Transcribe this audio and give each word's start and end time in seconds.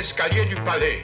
l'escalier 0.00 0.46
du 0.46 0.54
palais. 0.54 1.02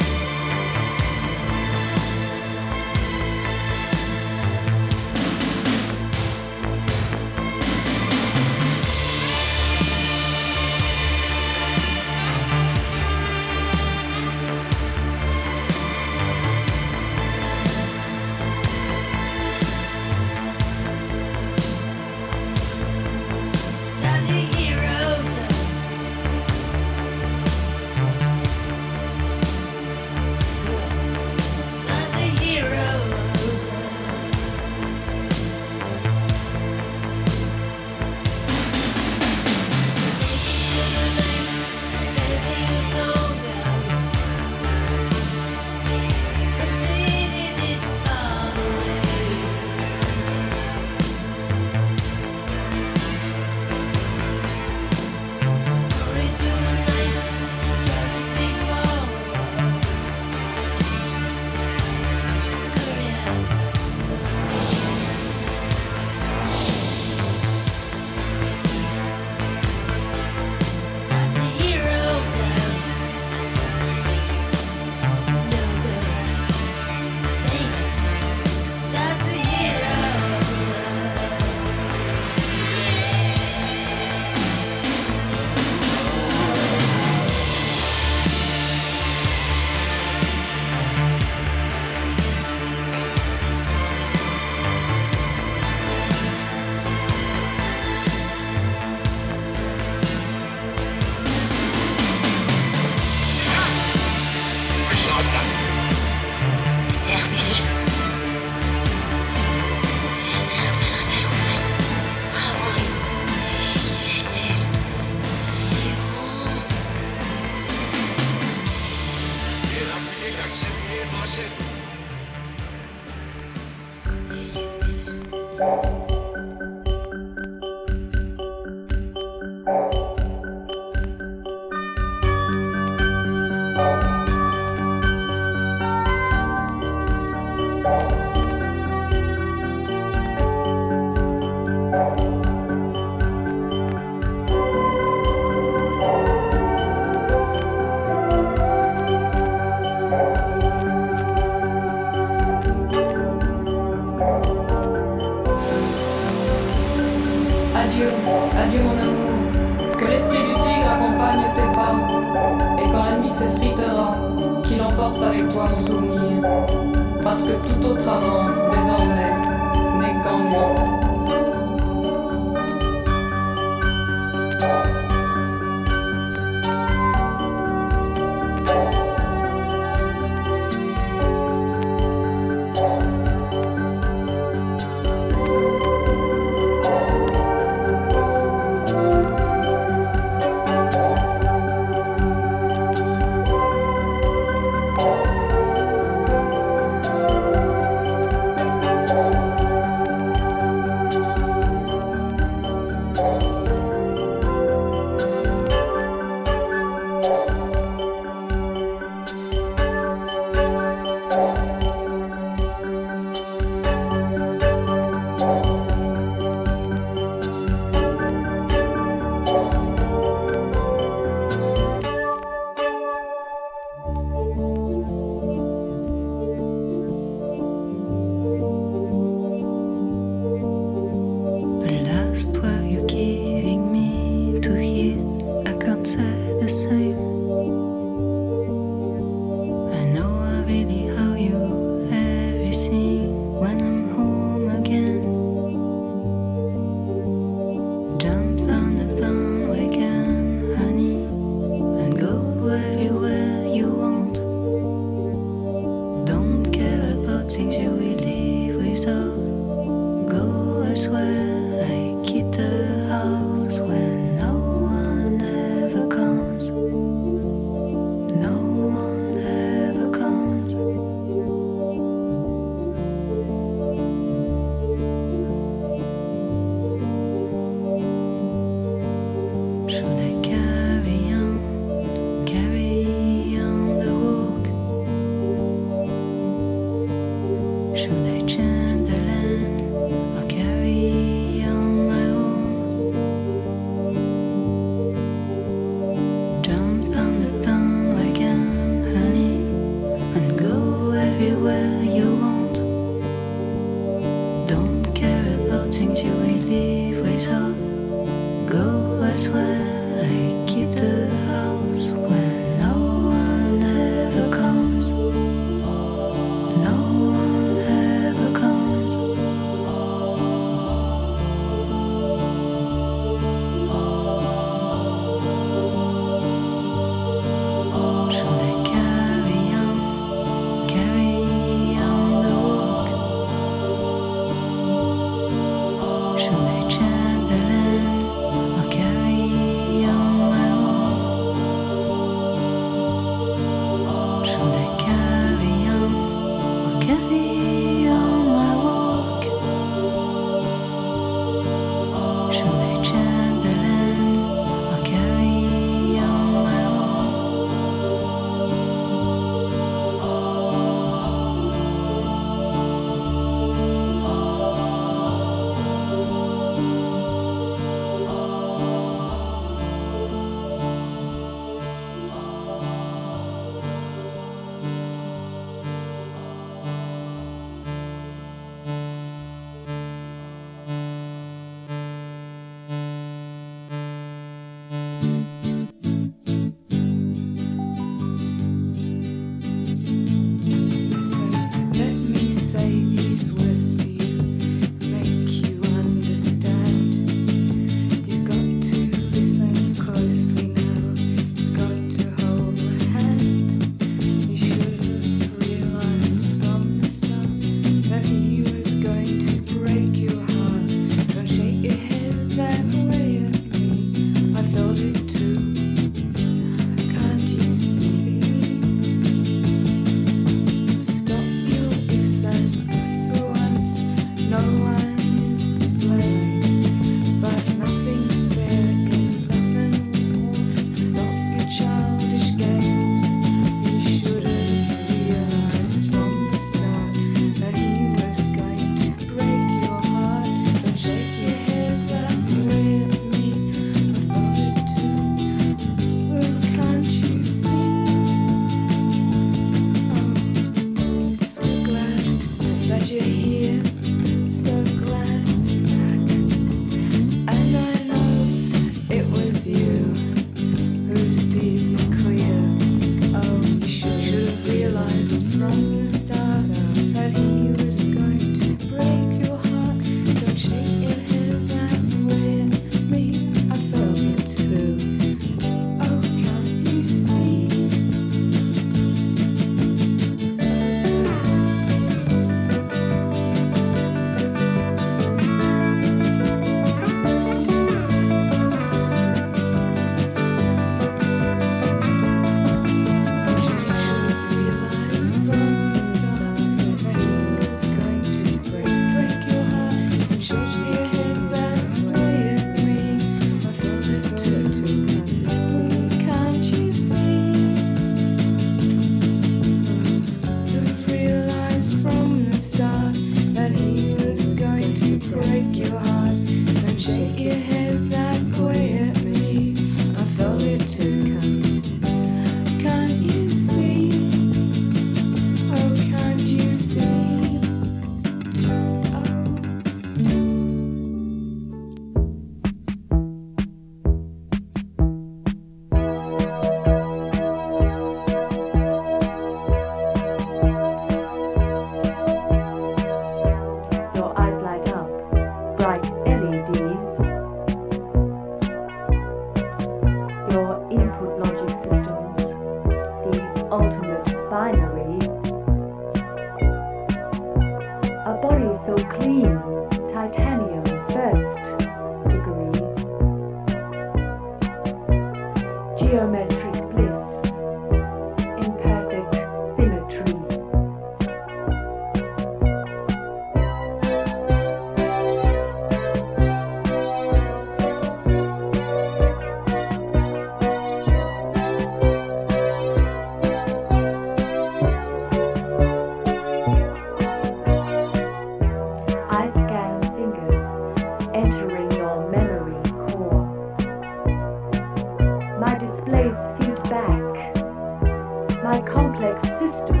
Complex 598.79 599.41
systems 599.59 600.00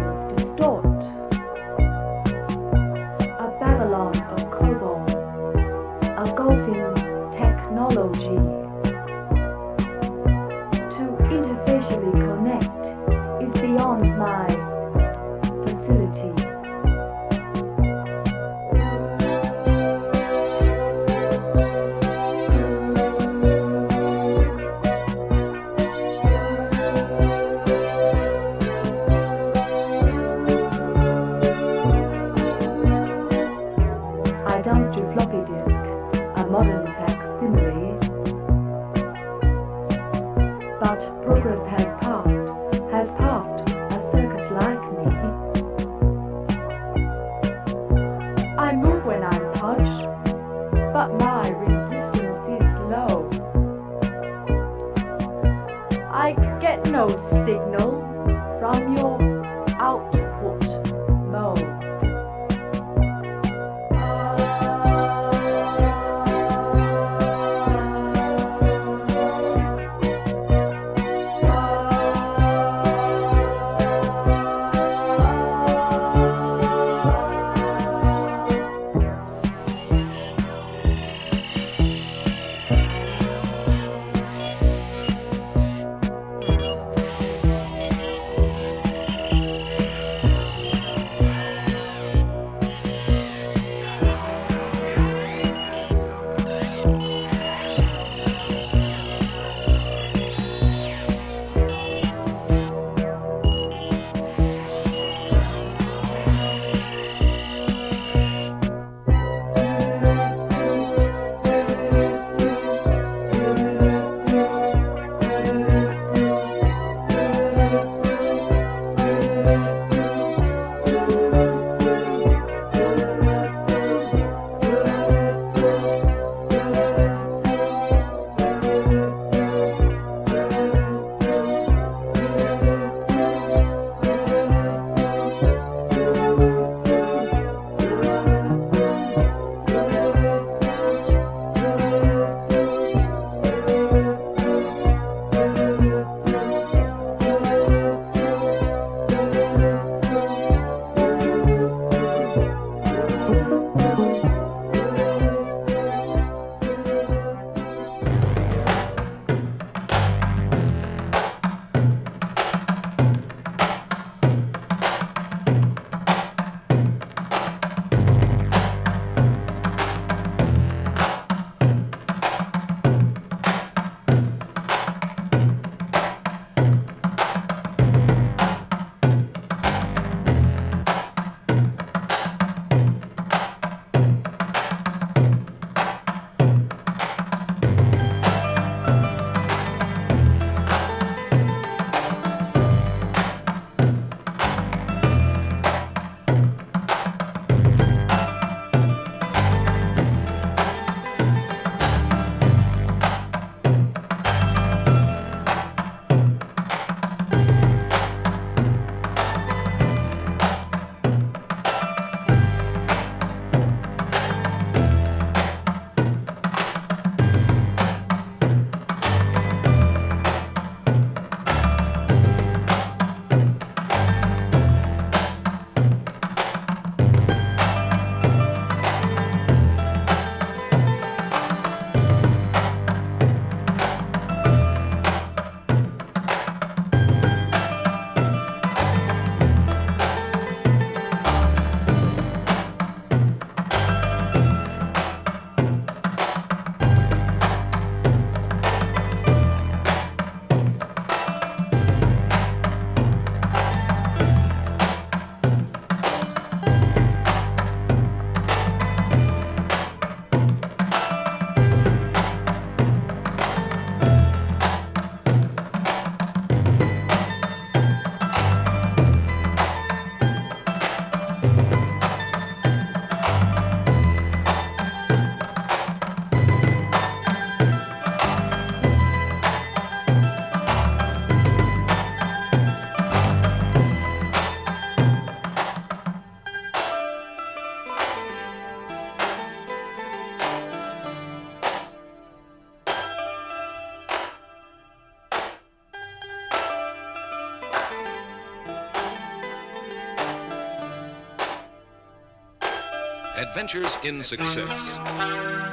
Adventures 303.73 304.03
in 304.03 304.21
Success. 304.21 305.70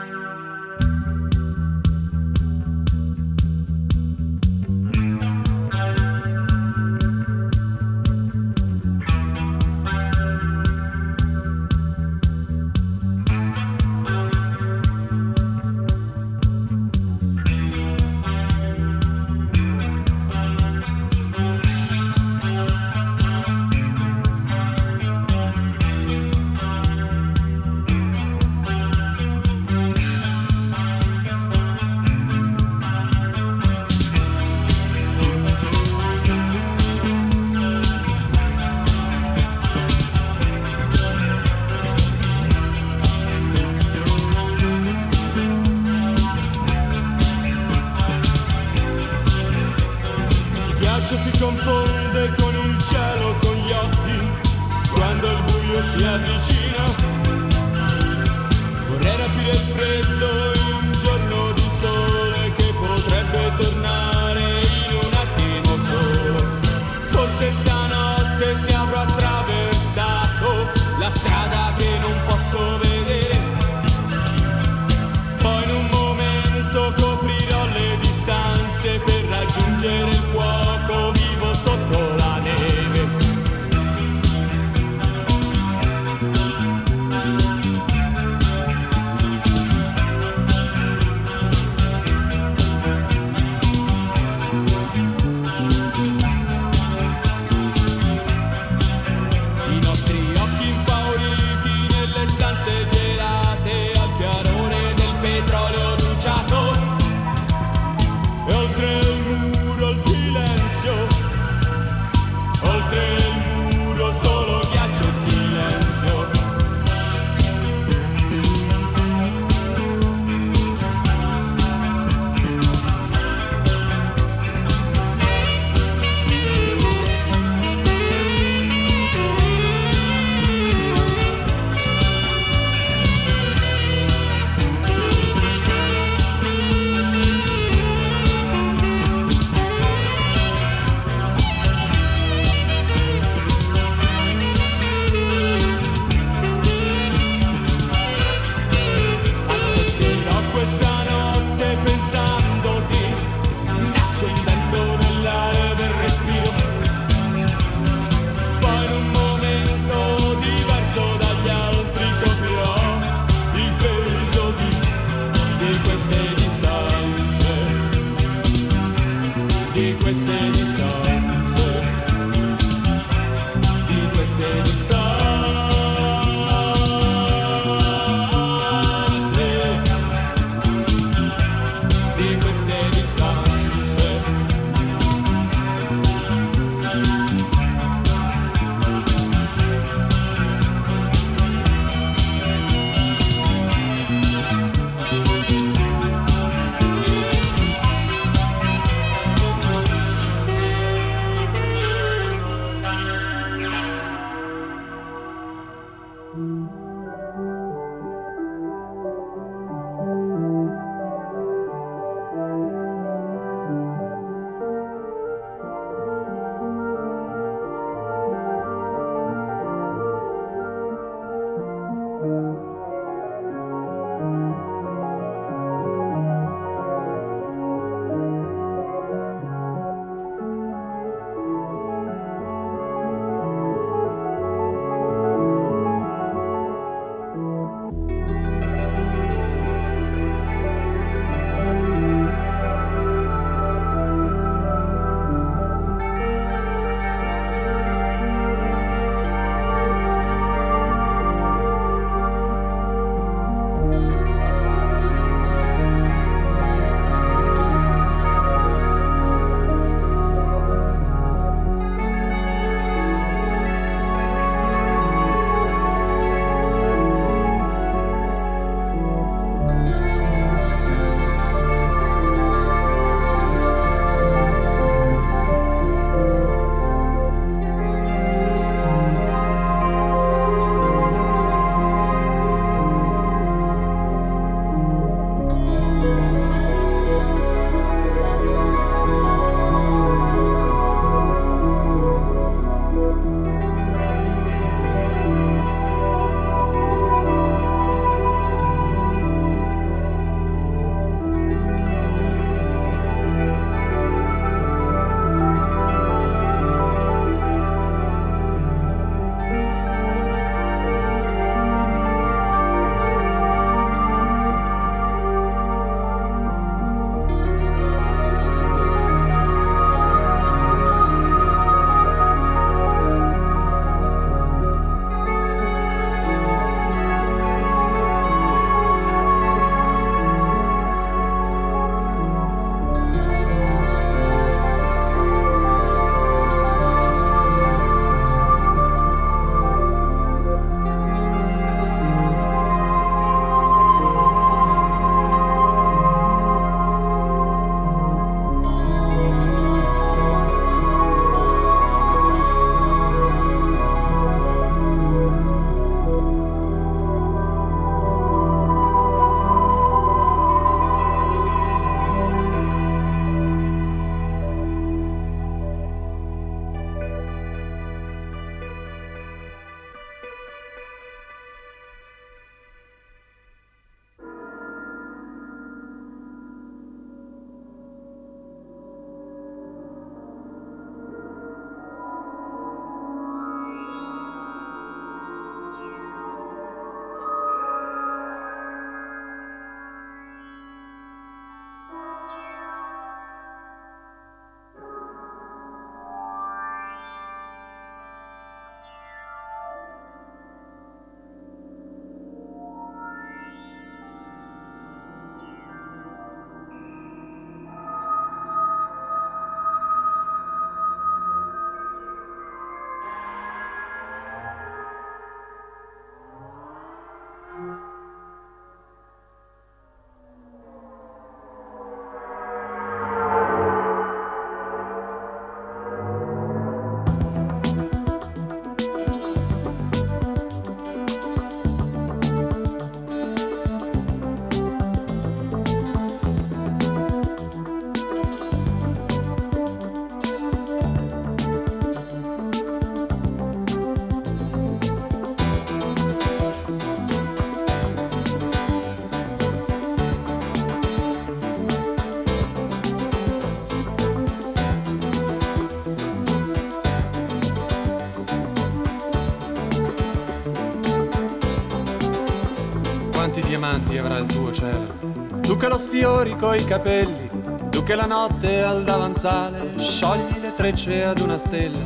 Tuo 464.28 464.52
cielo. 464.52 465.40
Tu 465.40 465.56
che 465.56 465.68
lo 465.68 465.76
sfiori 465.76 466.36
coi 466.36 466.64
capelli, 466.64 467.28
tu 467.70 467.82
che 467.82 467.94
la 467.94 468.06
notte 468.06 468.62
al 468.62 468.84
davanzale 468.84 469.72
sciogli 469.78 470.40
le 470.40 470.54
trecce 470.54 471.04
ad 471.04 471.20
una 471.20 471.38
stella. 471.38 471.78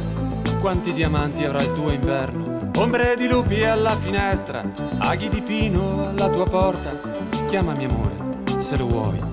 Quanti 0.61 0.93
diamanti 0.93 1.45
avrà 1.45 1.61
il 1.63 1.73
tuo 1.73 1.91
inverno? 1.91 2.71
Ombre 2.77 3.17
di 3.17 3.29
lupi 3.29 3.65
alla 3.65 3.97
finestra, 3.97 4.63
aghi 4.99 5.29
di 5.29 5.41
pino 5.43 6.09
alla 6.09 6.29
tua 6.29 6.45
porta. 6.45 6.99
Chiamami 7.49 7.85
amore, 7.85 8.15
se 8.59 8.77
lo 8.77 8.87
vuoi. 8.87 9.32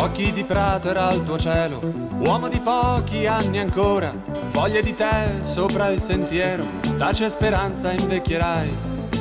Occhi 0.00 0.32
di 0.32 0.44
prato 0.44 0.88
era 0.88 1.12
il 1.12 1.22
tuo 1.22 1.38
cielo, 1.38 1.78
uomo 2.24 2.48
di 2.48 2.58
pochi 2.58 3.26
anni 3.26 3.58
ancora, 3.58 4.10
foglie 4.48 4.80
di 4.80 4.94
tè 4.94 5.40
sopra 5.42 5.88
il 5.88 6.00
sentiero, 6.00 6.64
tace 6.96 7.28
speranza 7.28 7.92
invecchierai. 7.92 8.74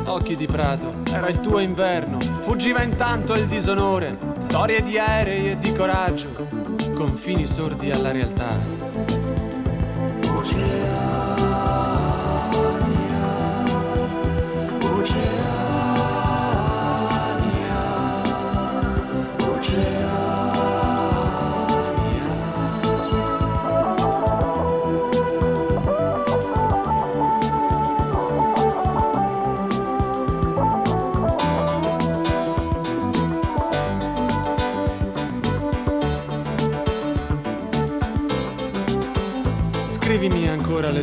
Occhi 0.06 0.38
di 0.38 0.48
prato 0.48 1.02
era 1.12 1.28
il 1.28 1.42
tuo 1.42 1.60
inverno, 1.60 2.18
fuggiva 2.42 2.82
intanto 2.82 3.34
il 3.34 3.46
disonore, 3.48 4.18
storie 4.39 4.82
di 4.82 4.98
aerei 4.98 5.52
e 5.52 5.60
di 5.60 5.74
coraggio, 5.74 6.48
confini 6.96 7.46
sordi 7.46 7.92
alla 7.92 8.12
realtà. 8.12 8.79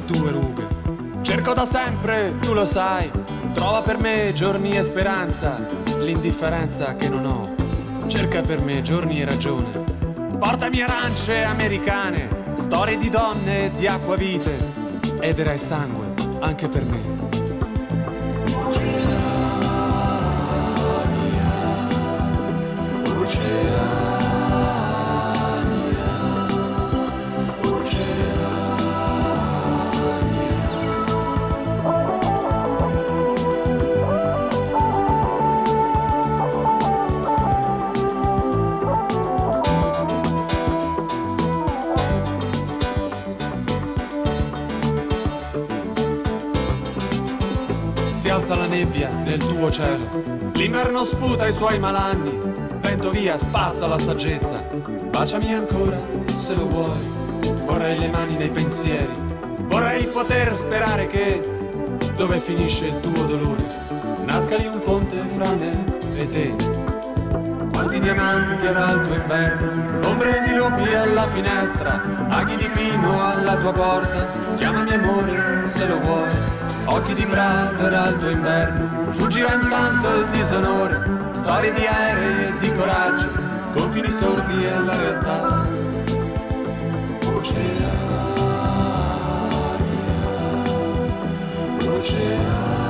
Tue 0.07 0.31
rughe. 0.31 0.67
Cerco 1.21 1.53
da 1.53 1.67
sempre, 1.67 2.39
tu 2.41 2.55
lo 2.55 2.65
sai. 2.65 3.11
Trova 3.53 3.83
per 3.83 3.99
me 3.99 4.33
giorni 4.33 4.71
e 4.71 4.83
speranza, 4.83 5.67
l'indifferenza 5.99 6.95
che 6.95 7.09
non 7.09 7.27
ho. 7.27 7.55
Cerca 8.07 8.41
per 8.41 8.61
me 8.61 8.81
giorni 8.81 9.21
e 9.21 9.25
ragione. 9.25 9.71
Portami 10.39 10.81
arance 10.81 11.43
americane, 11.43 12.55
storie 12.55 12.97
di 12.97 13.11
donne 13.11 13.71
di 13.77 13.87
acquavite. 13.87 14.85
Ed 15.21 15.39
era 15.39 15.53
il 15.53 15.61
sangue 15.61 16.15
anche 16.41 16.69
per 16.69 16.85
me. 16.85 17.26
Nebbia 48.97 49.09
nel 49.11 49.39
tuo 49.39 49.71
cielo, 49.71 50.51
l'inverno 50.55 51.05
sputa 51.05 51.47
i 51.47 51.53
suoi 51.53 51.79
malanni, 51.79 52.39
vento 52.81 53.11
via, 53.11 53.37
spazza 53.37 53.87
la 53.87 53.99
saggezza. 53.99 54.65
Baciami 55.11 55.55
ancora, 55.55 55.99
se 56.27 56.55
lo 56.55 56.67
vuoi, 56.67 57.55
vorrei 57.65 57.99
le 57.99 58.09
mani 58.09 58.37
nei 58.37 58.51
pensieri, 58.51 59.13
vorrei 59.65 60.07
poter 60.07 60.57
sperare 60.57 61.07
che, 61.09 61.43
dove 62.17 62.41
finisce 62.41 62.87
il 62.87 63.01
tuo 63.01 63.25
dolore, 63.25 63.67
nasca 64.25 64.57
lì 64.57 64.67
un 64.67 64.79
ponte 64.79 65.23
fra 65.37 65.55
me 65.55 65.85
e 66.17 66.29
te. 66.29 66.55
Quanti 67.73 67.99
diamanti 67.99 68.67
avrà 68.67 68.93
il 68.93 69.01
tuo 69.07 69.15
inverno, 69.15 70.09
ombre 70.09 70.43
di 70.47 70.55
lupi 70.55 70.95
alla 70.95 71.29
finestra, 71.29 72.01
aghi 72.31 72.57
di 72.57 72.69
pino 72.75 73.23
alla 73.23 73.57
tua 73.57 73.73
porta, 73.73 74.27
chiamami 74.57 74.95
amore 74.95 75.67
se 75.67 75.87
lo 75.87 76.01
vuoi, 76.01 76.29
occhi 76.87 77.15
di 77.15 77.27
prato 77.27 77.87
era 77.87 78.09
il 78.09 78.17
tuo 78.17 78.31
inverno, 78.31 79.13
fuggiva 79.13 79.53
intanto 79.55 80.09
il 80.15 80.27
disonore, 80.31 81.31
storie 81.33 81.73
di 81.73 81.87
aerei 81.87 82.47
e 82.47 82.59
di 82.59 82.73
coraggio, 82.75 83.29
confini 83.73 84.11
sordi 84.11 84.67
alla 84.67 84.97
realtà. 84.97 85.67
Oceania, 87.35 87.91
Oceania, 91.89 92.86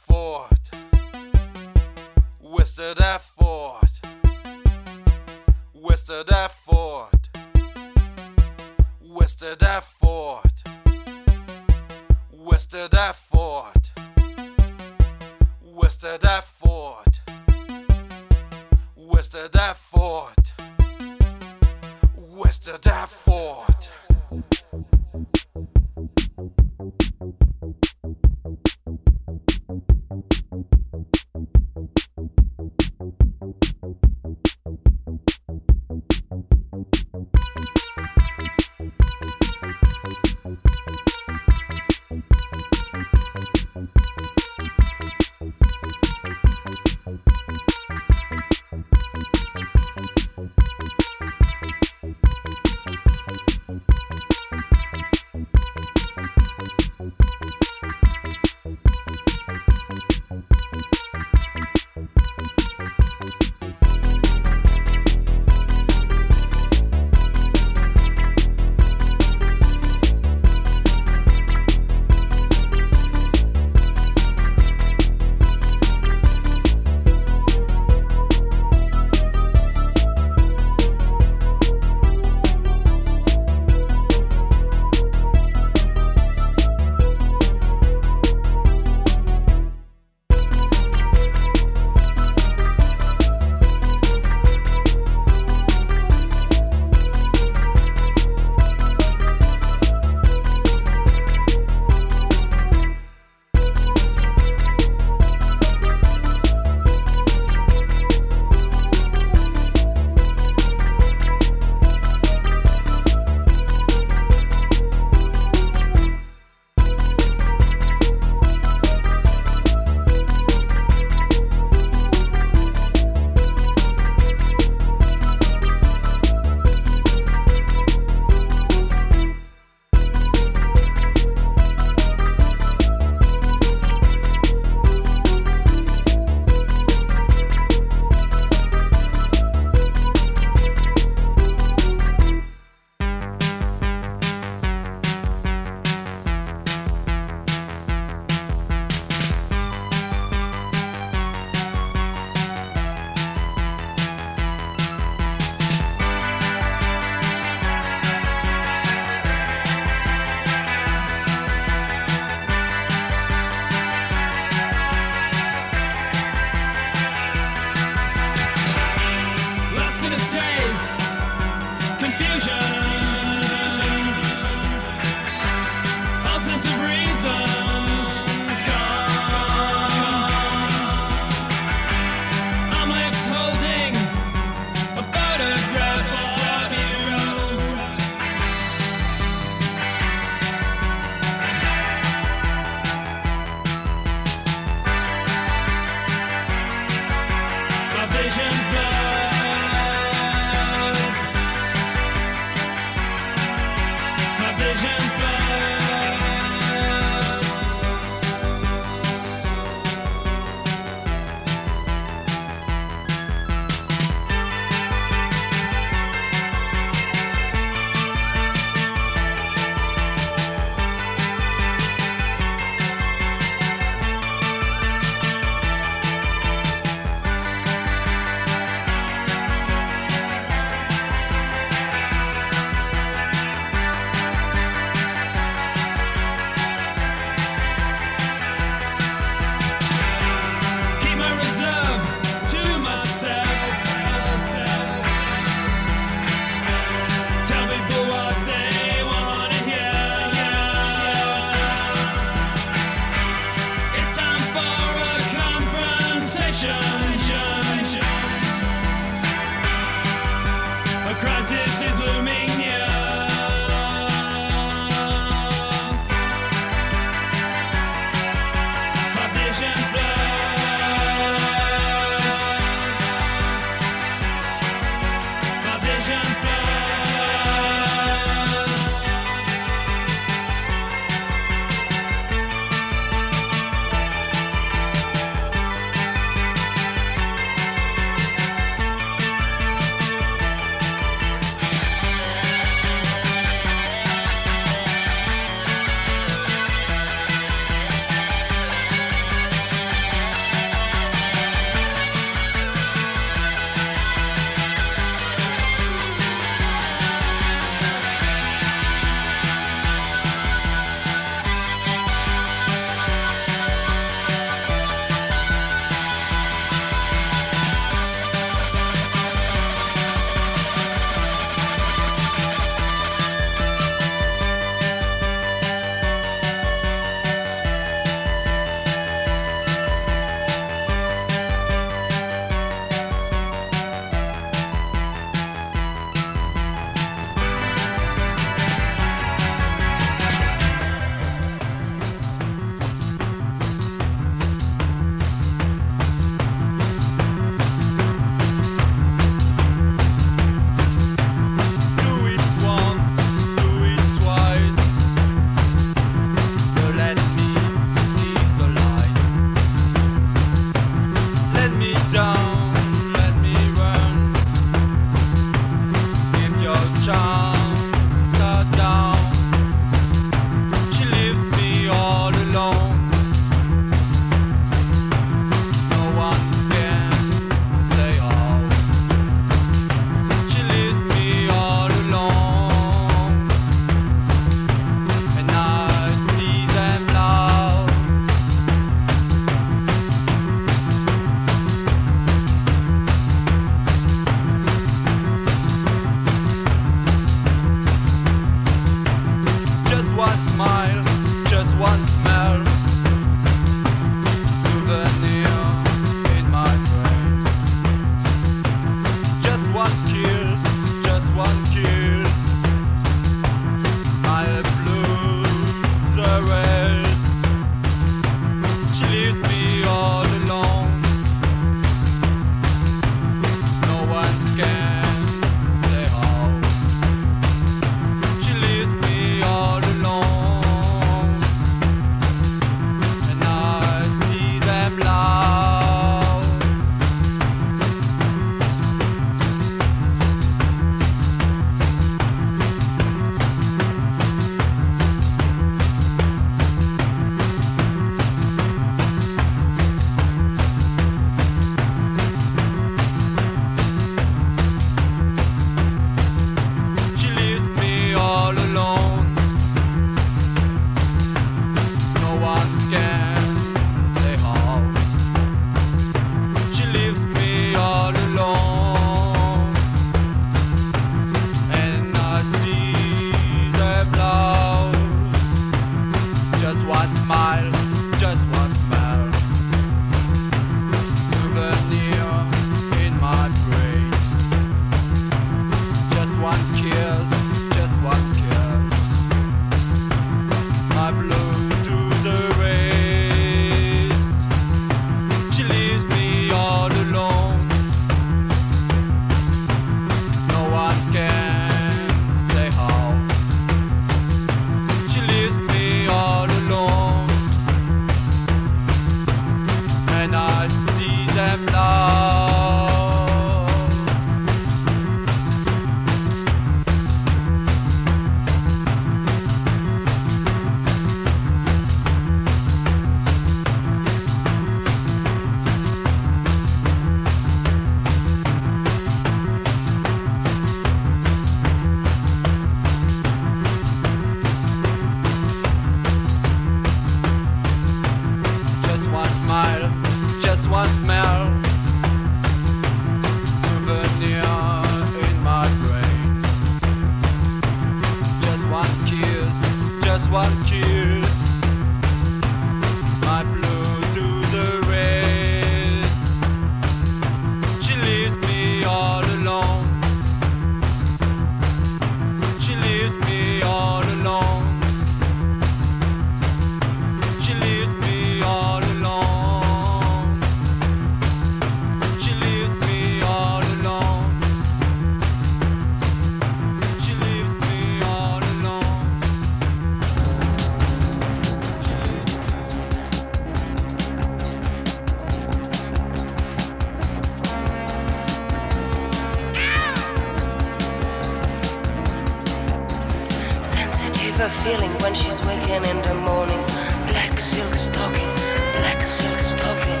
she's 595.26 595.40
waking 595.46 595.84
in 595.90 595.98
the 596.02 596.14
morning. 596.14 596.62
Black 597.10 597.38
silk 597.38 597.74
stocking, 597.74 598.32
black 598.78 599.00
silk 599.02 599.38
stocking. 599.52 600.00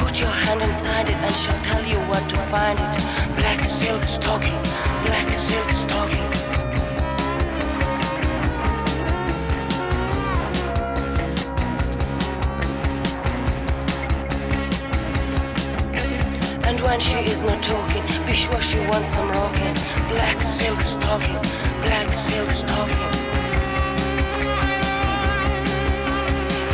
Put 0.00 0.18
your 0.18 0.34
hand 0.44 0.62
inside 0.62 1.06
it 1.08 1.18
and 1.26 1.34
she'll 1.40 1.62
tell 1.70 1.84
you 1.84 1.98
where 2.08 2.26
to 2.32 2.36
find 2.52 2.78
it. 2.78 2.94
Black 3.36 3.64
silk 3.64 4.02
stocking, 4.02 4.62
black 5.04 5.28
silk 5.46 5.70
stocking. 5.70 6.28
And 16.68 16.80
when 16.80 17.00
she 17.00 17.18
is 17.32 17.42
not 17.42 17.62
talking, 17.62 18.02
be 18.26 18.32
sure 18.32 18.60
she 18.62 18.78
wants 18.88 19.10
some 19.14 19.28
rocking. 19.30 20.03
Black 20.14 20.40
silk 20.42 20.80
stocking, 20.80 21.42
black 21.82 22.08
silk 22.12 22.48
stocking. 22.50 23.14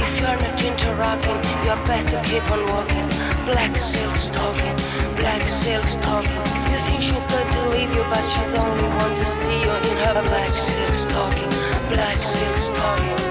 If 0.05 0.20
you're 0.20 0.36
not 0.45 0.62
into 0.62 0.95
rocking, 0.95 1.41
you're 1.64 1.82
best 1.86 2.09
to 2.09 2.20
keep 2.28 2.45
on 2.53 2.66
walking. 2.68 3.09
Black 3.47 3.74
silk 3.78 4.14
stocking, 4.16 4.76
black 5.16 5.43
silk 5.49 5.84
stocking. 5.86 6.45
You 6.70 6.78
think 6.84 7.01
she's 7.01 7.26
going 7.28 7.51
to 7.57 7.68
leave 7.70 7.91
you, 7.97 8.05
but 8.11 8.24
she's 8.32 8.55
only 8.55 8.88
want 8.99 9.16
to 9.16 9.24
see 9.24 9.59
you 9.64 9.72
in 9.88 9.97
her 10.05 10.22
black 10.22 10.51
silk 10.51 10.95
stocking, 11.07 11.51
black 11.88 12.18
silk 12.18 12.57
stocking. 12.59 13.29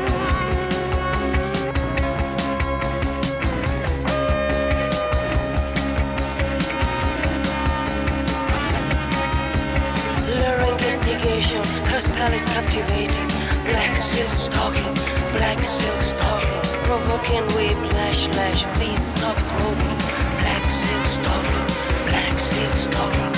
Investigation, 11.51 11.85
her 11.91 11.99
spell 11.99 12.33
is 12.33 12.43
captivating. 12.45 13.27
Black 13.65 13.97
silk 13.97 14.31
stocking, 14.31 14.93
black 15.33 15.59
silk 15.59 16.01
stocking. 16.01 16.83
Provoking 16.83 17.45
whiplash, 17.55 18.27
lash, 18.29 18.65
lash. 18.65 18.75
please 18.77 19.01
stop 19.15 19.37
smoking. 19.39 19.97
Black 20.39 20.63
silk 20.65 21.05
stocking, 21.05 21.67
black 22.07 22.33
silk 22.39 22.73
stocking. 22.73 23.33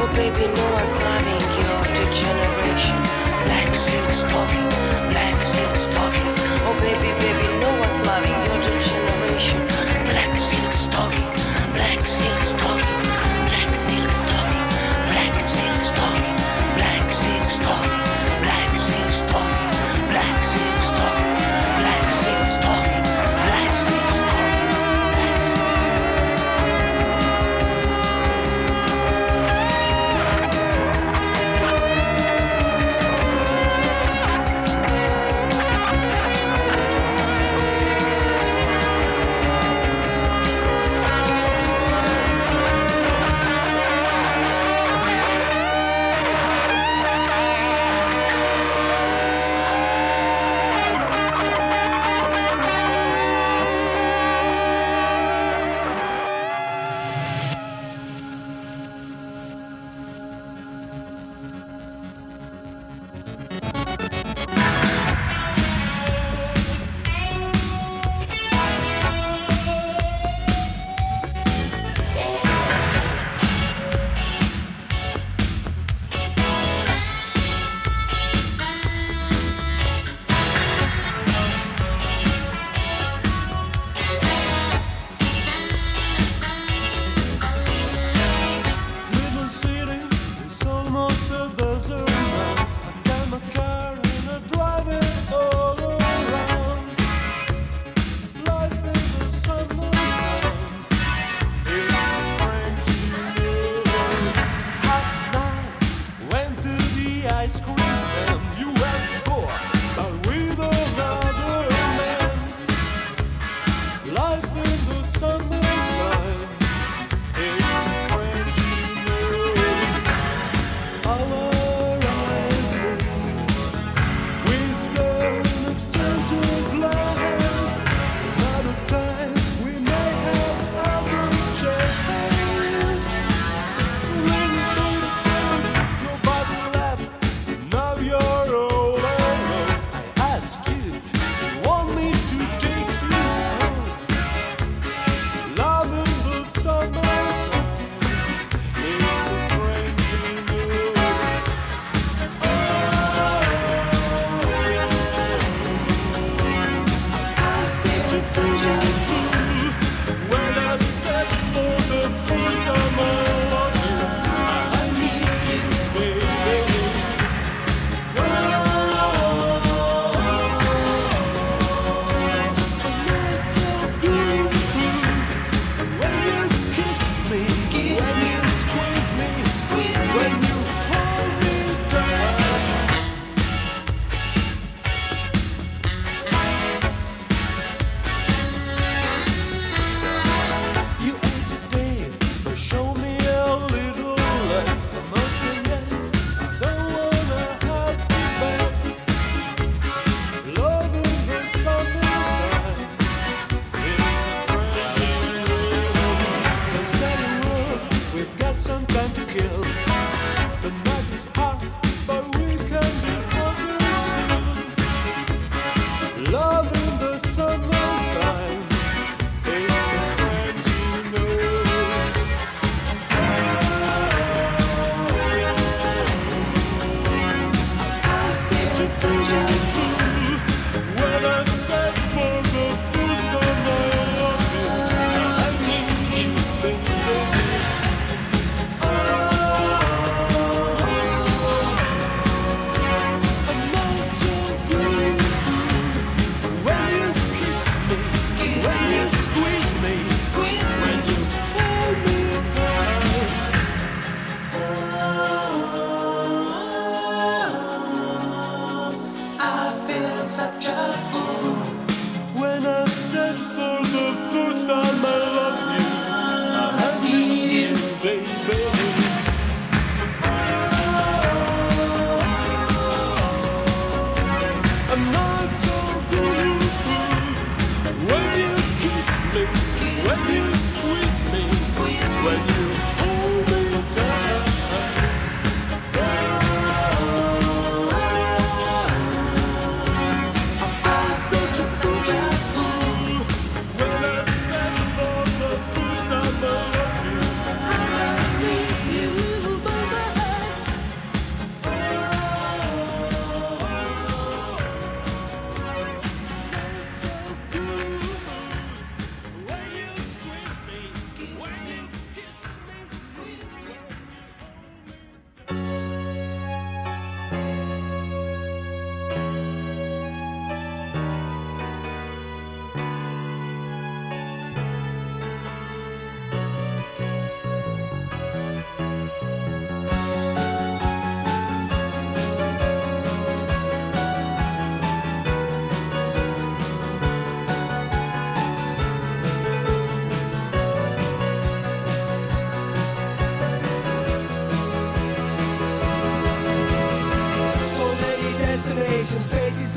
Oh 0.00 0.08
baby, 0.14 0.46
no 0.56 0.66
one's 0.78 0.94
loving 1.04 1.44
your 1.60 1.80
degeneration. 1.96 2.98
Black 3.44 3.68
silk 3.74 4.10
stocking, 4.10 4.68
black 5.10 5.42
silk 5.42 5.74
stocking. 5.76 6.34
Oh 6.66 6.74
baby, 6.80 7.10
baby, 7.20 7.37
todavía. 8.18 8.47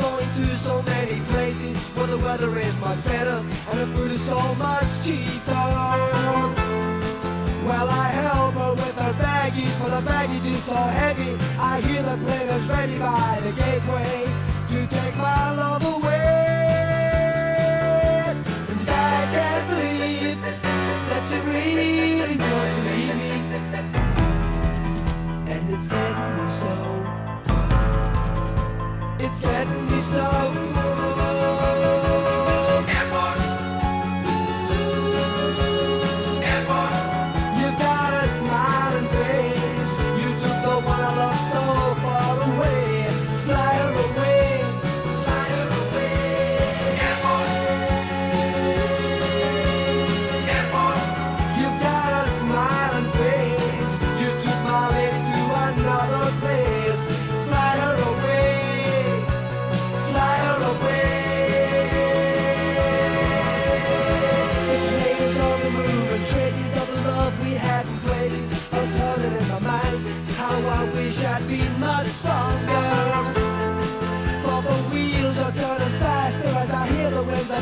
going 0.02 0.26
to 0.26 0.56
so 0.56 0.82
many 0.84 1.20
places 1.32 1.78
where 1.96 2.08
the 2.08 2.18
weather 2.18 2.58
is 2.58 2.80
much 2.82 3.04
better 3.06 3.38
and 3.70 3.78
the 3.80 3.88
food 3.94 4.12
is 4.12 4.22
so 4.22 4.40
much 4.56 4.90
cheaper. 5.06 5.68
Well, 7.68 7.88
I 7.90 8.08
help 8.24 8.56
her 8.56 8.74
with 8.74 8.98
her 8.98 9.14
baggies, 9.14 9.78
for 9.80 9.90
the 9.90 10.02
baggage 10.02 10.48
is 10.48 10.64
so 10.64 10.76
heavy. 10.76 11.38
I 11.60 11.82
hear 11.82 12.02
the 12.02 12.18
players 12.26 12.68
ready 12.68 12.98
by 12.98 13.40
the 13.46 13.52
gateway 13.54 14.26
to 14.72 14.88
take 14.88 15.16
my 15.18 15.52
love 15.54 15.84
away. 15.84 16.26
And 18.72 18.90
I 18.90 19.28
can't 19.36 19.68
believe 19.70 20.42
that 21.12 21.24
she 21.30 21.38
really 21.54 22.38
wants 22.38 22.76
to 22.76 22.82
leave 22.90 23.16
me. 23.22 23.34
And 25.52 25.64
it's 25.74 25.88
getting 25.88 26.38
me 26.38 26.50
so 26.50 27.11
it's 29.32 29.40
getting 29.40 29.86
me 29.88 29.98
so 29.98 30.81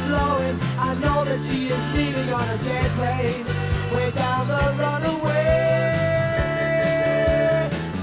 blowing. 0.08 0.58
I 0.78 0.94
know 1.02 1.24
that 1.26 1.42
she 1.42 1.68
is 1.68 1.86
leaving 1.96 2.34
on 2.34 2.48
a 2.50 2.58
jet 2.58 2.90
plane. 2.98 3.46
Way 3.94 4.12
down 4.12 4.48
the 4.48 4.64
runaway. 4.82 5.48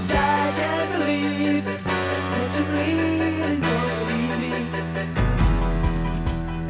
I 0.09 0.51
can't 0.59 0.89
believe 0.95 1.65
that 1.65 2.49
you're 2.57 2.69
bleeding, 2.71 3.61
cause 3.61 3.99
leave 4.09 4.37
me. 4.43 4.53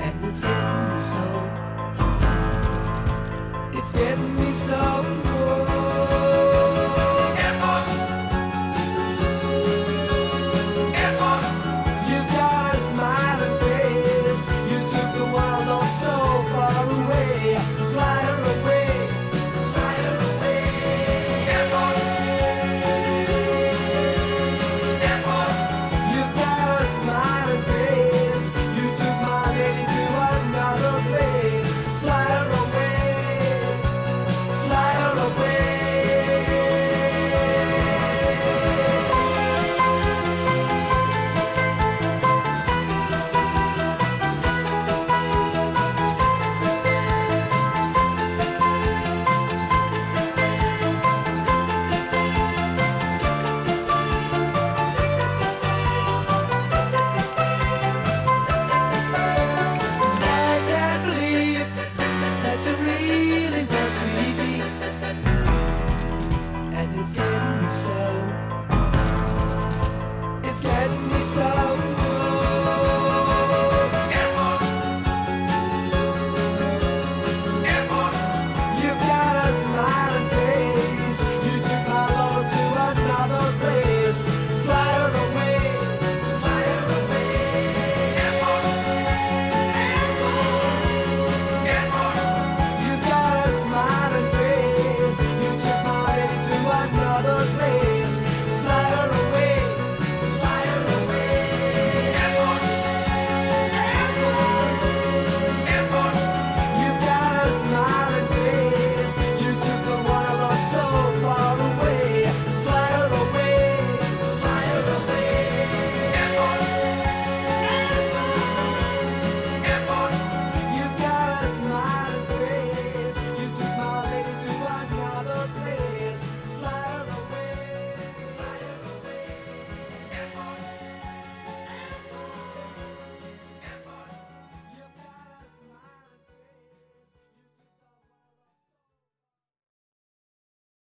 And 0.05 0.15
it's 0.25 0.39
getting 0.39 0.83
me 0.91 0.99
so. 1.15 1.27
It's 3.77 3.93
getting 3.93 4.35
me 4.35 4.51
so. 4.51 4.81
Good. 5.23 5.76